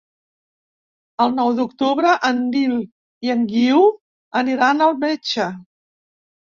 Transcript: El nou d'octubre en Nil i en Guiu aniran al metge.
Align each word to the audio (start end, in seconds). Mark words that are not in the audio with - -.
El 1.25 1.35
nou 1.41 1.51
d'octubre 1.59 2.15
en 2.31 2.41
Nil 2.57 2.75
i 3.29 3.35
en 3.37 3.47
Guiu 3.55 3.87
aniran 4.45 4.87
al 4.91 5.01
metge. 5.09 5.51